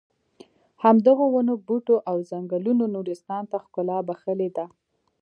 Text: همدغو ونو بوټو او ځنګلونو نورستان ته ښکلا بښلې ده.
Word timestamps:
همدغو 0.83 1.25
ونو 1.33 1.53
بوټو 1.67 1.95
او 2.09 2.17
ځنګلونو 2.29 2.83
نورستان 2.95 3.43
ته 3.51 3.57
ښکلا 3.63 3.97
بښلې 4.07 4.49
ده. 4.57 4.65